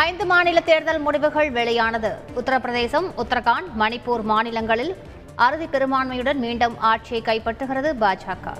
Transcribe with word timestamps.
ஐந்து 0.00 0.26
மாநில 0.26 0.60
தேர்தல் 0.60 0.98
முடிவுகள் 0.98 1.50
வெளியானது. 1.50 2.14
உத்தரப்பிரதேசம் 2.36 3.08
உத்தரகாண்ட் 3.16 3.68
மணிப்பூர் 3.78 4.22
மாநிலங்களில் 4.22 4.96
அறுதி 5.36 5.66
பெரும்பான்மையுடன் 5.66 6.38
மீண்டும் 6.38 6.78
ஆட்சியை 6.78 7.22
கைப்பற்றுகிறது 7.22 7.90
பாஜக. 8.00 8.54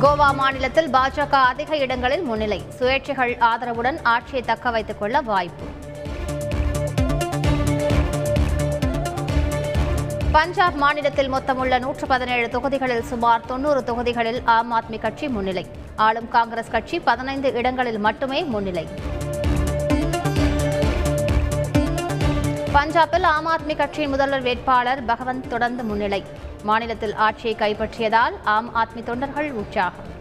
கோவா 0.00 0.34
மாநிலத்தில் 0.34 0.90
பாஜக 0.90 1.30
அதிக 1.30 1.76
இடங்களில் 1.76 2.22
முன்னிலை. 2.22 2.62
சுயேட்சைகள் 2.78 3.34
ஆதரவுடன் 3.38 3.98
ஆட்சியை 4.02 4.42
தக்க 4.42 4.70
வைத்துக் 4.70 4.98
கொள்ள 4.98 5.20
வாய்ப்பு. 5.20 5.75
பஞ்சாப் 10.36 10.74
மாநிலத்தில் 10.74 11.32
மொத்தமுள்ள 11.32 11.78
நூற்று 11.78 12.06
பதினேழு 12.06 12.48
தொகுதிகளில் 12.48 13.02
சுமார் 13.02 13.46
தொன்னூறு 13.46 13.84
தொகுதிகளில் 13.84 14.42
ஆம் 14.44 14.72
ஆத்மி 14.72 14.98
கட்சி 15.00 15.28
முன்னிலை. 15.28 15.66
ஆளும் 15.96 16.28
காங்கிரஸ் 16.28 16.70
கட்சி 16.70 17.00
பதினைந்து 17.00 17.52
இடங்களில் 17.52 17.98
மட்டுமே 17.98 18.42
முன்னிலை. 18.42 18.88
பஞ்சாபில் 22.74 23.22
ஆம் 23.22 23.46
ஆத்மி 23.46 23.76
கட்சியின் 23.76 24.10
முதல்வர் 24.10 24.42
வேட்பாளர் 24.42 25.04
பகவந்த் 25.04 25.48
தொடர்ந்து 25.48 25.84
முன்னிலை. 25.84 26.24
மாநிலத்தில் 26.62 27.14
ஆட்சியை 27.14 27.56
கைப்பற்றியதால் 27.56 28.36
ஆம் 28.44 28.76
ஆத்மி 28.76 29.02
தொண்டர்கள் 29.02 29.52
உற்சாகம். 29.52 30.15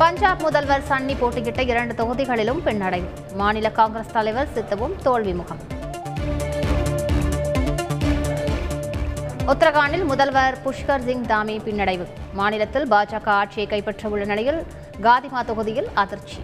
பஞ்சாப் 0.00 0.42
முதல்வர் 0.42 0.84
சன்னி 0.88 1.14
போட்டியிட்ட 1.18 1.62
இரண்டு 1.62 1.94
தொகுதிகளிலும் 1.94 2.60
பின்னடைவு 2.66 3.08
மாநில 3.34 3.70
காங்கிரஸ் 3.70 4.12
தலைவர் 4.12 4.48
சித்துவும் 4.54 4.94
தோல்வி 5.02 5.34
முகம் 5.34 5.60
உத்தரகாண்டில் 9.46 10.04
முதல்வர் 10.04 10.56
புஷ்கர் 10.64 11.04
சிங் 11.04 11.26
தாமி 11.26 11.56
பின்னடைவு. 11.66 12.06
மாநிலத்தில் 12.32 12.86
பாஜக 12.88 13.28
ஆட்சியை 13.40 13.66
கைப்பற்ற 13.66 14.08
உள்ள 14.08 14.24
நிலையில் 14.24 14.60
காதிமா 15.02 15.42
தொகுதியில் 15.44 15.88
அதிர்ச்சி. 15.94 16.40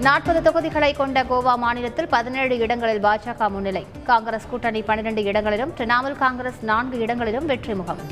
நாற்பது 0.00 0.42
தொகுதிகளை 0.42 0.92
கொண்ட 0.92 1.22
கோவா 1.22 1.56
மாநிலத்தில் 1.56 2.08
பதினேழு 2.08 2.58
இடங்களில் 2.58 3.02
பாஜக 3.02 3.50
முன்னிலை. 3.50 3.86
காங்கிரஸ் 4.04 4.48
கூட்டணி 4.50 4.82
பனிரெண்டு 4.82 5.22
இடங்களிலும் 5.22 5.74
திரிணாமுல் 5.78 6.18
காங்கிரஸ் 6.24 6.62
நான்கு 6.62 6.98
இடங்களிலும் 6.98 7.46
வெற்றி 7.46 7.74
முகம் 7.74 8.02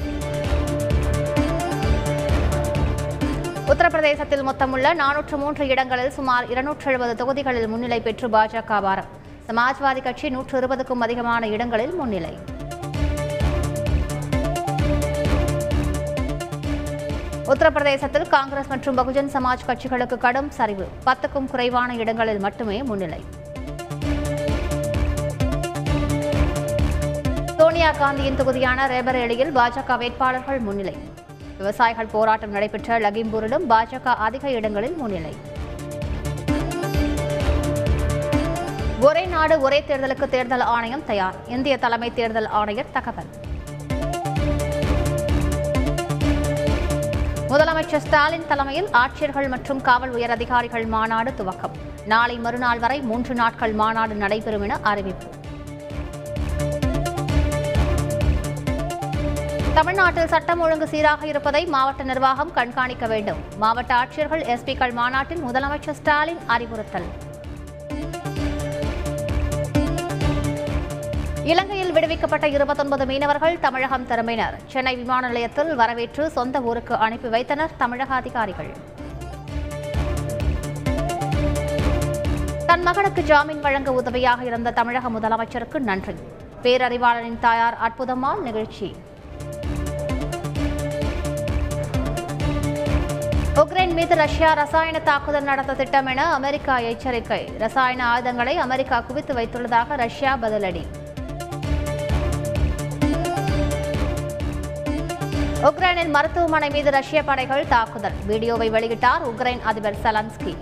உத்தரப்பிரதேசத்தில் 3.72 4.42
மொத்தமுள்ள 4.48 4.89
நானூற்று 5.00 5.36
மூன்று 5.41 5.64
இடங்களில் 5.72 6.12
சுமார் 6.17 6.45
இருநூற்று 6.50 6.86
எழுபது 6.91 7.14
தொகுதிகளில் 7.20 7.67
முன்னிலை 7.73 7.98
பெற்று 8.00 8.27
பாஜக 8.34 8.81
வாரம் 8.84 9.08
சமாஜ்வாதி 9.48 10.03
கட்சி 10.03 10.28
நூற்று 10.34 10.55
இருபதுக்கும் 10.61 11.03
அதிகமான 11.06 11.48
இடங்களில் 11.55 11.95
முன்னிலை. 11.95 12.31
உத்தரப்பிரதேசத்தில் 17.55 18.28
காங்கிரஸ் 18.36 18.70
மற்றும் 18.75 18.97
பகுஜன் 19.00 19.33
சமாஜ் 19.36 19.67
கட்சிகளுக்கு 19.67 20.19
கடும் 20.27 20.51
சரிவு. 20.51 20.89
பத்துக்கும் 21.08 21.51
குறைவான 21.51 21.95
இடங்களில் 21.95 22.41
மட்டுமே 22.47 22.83
முன்னிலை. 22.83 23.20
சோனியா 27.58 27.92
காந்தியின் 27.92 28.41
தொகுதியான 28.42 28.89
ரேபரேலியில் 28.95 29.55
பாஜக 29.61 29.98
வேட்பாளர்கள் 29.98 30.64
முன்னிலை. 30.69 30.97
விவசாயிகள் 31.59 32.12
போராட்டம் 32.15 32.51
நடைபெற்ற 32.51 32.99
லகிம்பூரிலும் 32.99 33.67
பாஜக 33.69 34.15
அதிக 34.27 34.51
இடங்களில் 34.51 34.97
முன்னிலை. 34.97 35.35
ஒரே 39.01 39.25
நாடு 39.27 39.61
ஒரே 39.61 39.79
தேர்தலுக்கு 39.89 40.29
தேர்தல் 40.29 40.65
ஆணையம் 40.75 41.05
தயார். 41.05 41.37
இந்திய 41.47 41.77
தலைமை 41.79 42.15
தேர்தல் 42.15 42.48
ஆணையர் 42.61 42.93
தகவல். 42.93 43.31
முதலமைச்சர் 47.51 48.05
ஸ்டாலின் 48.07 48.47
தலைமையில் 48.47 48.89
ஆட்சியர்கள் 48.92 49.48
மற்றும் 49.48 49.80
காவல் 49.80 50.11
உயர் 50.11 50.30
அதிகாரிகள் 50.30 50.86
மாநாடு 50.86 51.33
துவக்கம். 51.39 51.77
நாளை 52.07 52.39
மறுநாள் 52.39 52.79
வரை 52.79 53.01
மூன்று 53.01 53.35
நாட்கள் 53.35 53.73
மாநாடு 53.73 54.14
நடைபெறும் 54.14 54.63
என 54.63 54.79
அறிவிப்பு. 54.83 55.29
தமிழ்நாட்டில் 59.77 60.31
சட்டம் 60.33 60.61
ஒழுங்கு 60.61 60.87
சீராக 60.89 61.27
இருப்பதை 61.27 61.67
மாவட்ட 61.67 62.03
நிர்வாகம் 62.03 62.53
கண்காணிக்க 62.53 63.07
வேண்டும். 63.07 63.41
மாவட்ட 63.59 63.95
ஆட்சியர்கள் 63.95 64.42
எஸ்பிக்கள் 64.53 64.92
மாநாட்டில் 64.92 65.42
முதலமைச்சர் 65.42 65.97
ஸ்டாலின் 65.98 66.39
அறிவுறுத்தல். 66.47 67.09
இலங்கையில் 71.45 71.92
விடுவிக்கப்பட்ட 71.92 72.48
இருபத்தொன்பது 72.48 73.07
மீனவர்கள் 73.07 73.59
தமிழகம் 73.61 74.07
திரும்பினர். 74.07 74.55
சென்னை 74.67 74.97
விமான 74.97 75.27
நிலையத்தில் 75.27 75.75
வரவேற்று 75.75 76.31
சொந்த 76.31 76.61
ஊருக்கு 76.61 76.95
அனுப்பி 76.95 77.29
வைத்தனர் 77.29 77.77
தமிழக 77.77 78.15
அதிகாரிகள். 78.15 78.73
தன் 82.67 82.83
மகனுக்கு 82.83 83.23
ஜாமீன் 83.23 83.61
வழங்க 83.61 83.92
உதவியாக 83.92 84.45
இருந்த 84.45 84.70
தமிழக 84.70 85.11
முதலமைச்சருக்கு 85.11 85.79
நன்றி. 85.91 86.17
பேரறிவாளனின் 86.63 87.39
தாயார் 87.39 87.79
அற்புதமால் 87.89 88.42
நிகழ்ச்சி. 88.42 88.97
உக்ரைன் 93.61 93.92
மீது 93.98 94.14
ரஷ்யா 94.17 94.48
ரசாயன 94.52 94.98
தாக்குதல் 94.98 95.46
நடத்த 95.48 95.74
திட்டம் 95.74 96.08
என 96.12 96.24
அமெரிக்கா 96.39 96.74
எச்சரிக்கை. 96.89 97.39
ரசாயன 97.62 98.06
ஆயுதங்களை 98.06 98.56
அமெரிக்கா 98.64 98.96
குவித்து 99.00 99.34
வைத்துள்ளதாக 99.34 99.96
ரஷ்யா 100.02 100.33
பதிலடி. 100.42 100.83
உக்ரைனின் 105.68 106.12
மருத்துவமனை 106.17 106.70
மீது 106.70 106.90
ரஷ்ய 106.90 107.22
படைகள் 107.24 107.64
தாக்குதல். 107.68 108.17
வீடியோவை 108.27 108.70
வெளியிட்டார் 108.70 109.24
உக்ரைன் 109.30 109.62
அதிபர் 109.62 110.00
சலன்ஸ்கி. 110.02 110.55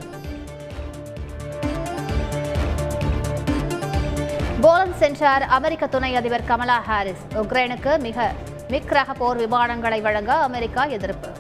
போலந்து 4.60 4.98
சென்றார் 4.98 5.42
அமெரிக்க 5.42 5.86
துணை 5.86 6.16
அதிபர் 6.16 6.48
கமலா 6.52 6.78
ஹாரிஸ். 6.90 7.24
உக்ரைனுக்கு 7.42 7.98
மிக 7.98 8.30
மிக்ரக 8.68 9.10
போர் 9.22 9.36
விமானங்களை 9.36 10.00
வழங்க 10.00 10.34
அமெரிக்கா 10.48 10.84
எதிர்ப்பு. 10.98 11.30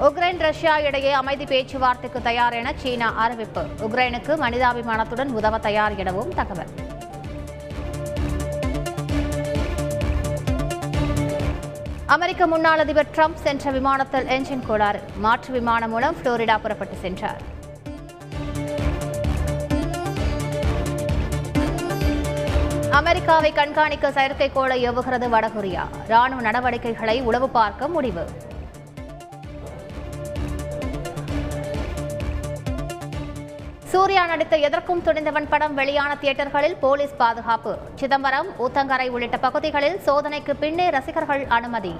உக்ரைன் 0.00 0.38
ரஷ்யா 0.38 0.78
இடையே 0.78 1.12
அமைதி 1.12 1.44
பேச்சுவார்த்தைக்கு 1.44 2.22
தயார் 2.22 2.52
என 2.52 2.72
சீனா 2.76 3.14
அறிவிப்பு. 3.16 3.60
உக்ரைனுக்கு 3.60 4.32
மனிதாபிமானத்துடன் 4.36 5.26
உதவ 5.26 5.58
தயார் 5.58 5.96
எனவும் 5.96 6.34
தகவல். 6.34 6.72
அமெரிக்க 12.06 12.46
முன்னாள் 12.46 12.78
அதிபர் 12.78 13.06
ட்ரம்ப் 13.16 13.34
சென்ற 13.34 13.70
விமானத்தில் 13.70 14.26
என்ஜின் 14.26 14.66
கோளாறு. 14.66 15.02
மாற்று 15.16 15.52
விமானம் 15.52 15.90
மூலம் 15.90 16.16
புளோரிடா 16.22 16.58
புறப்பட்டு 16.58 16.96
சென்றார். 16.96 17.42
அமெரிக்காவை 22.90 23.52
கண்காணிக்க 23.52 24.10
செயற்கைக்கோளை 24.10 24.90
ஏவுகிறது 24.90 25.28
வடகொரியா. 25.36 25.86
ராணுவ 26.08 26.40
நடவடிக்கைகளை 26.40 27.20
உளவு 27.20 27.48
பார்க்க 27.48 27.88
முடிவு. 27.88 28.26
சூர்யா 33.94 34.22
நடித்த 34.26 34.54
எதற்கும் 34.66 35.02
துணிந்தவன் 35.06 35.46
படம் 35.50 35.74
வெளியான 35.80 36.12
தியேட்டர்களில் 36.22 36.74
போலீஸ் 36.84 37.12
பாதுகாப்பு. 37.20 37.72
சிதம்பரம் 38.00 38.48
ஊத்தங்கரை 38.64 39.06
உள்ளிட்ட 39.14 39.36
பகுதிகளில் 39.44 39.98
சோதனைக்கு 40.06 40.52
பின்னே 40.62 40.86
ரசிகர்கள் 40.96 41.44
அனுமதி. 41.58 41.92